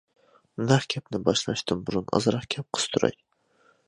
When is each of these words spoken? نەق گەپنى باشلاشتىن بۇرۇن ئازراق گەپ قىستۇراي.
نەق 0.69 0.85
گەپنى 0.93 1.19
باشلاشتىن 1.27 1.83
بۇرۇن 1.89 2.07
ئازراق 2.19 2.47
گەپ 2.57 2.69
قىستۇراي. 2.79 3.15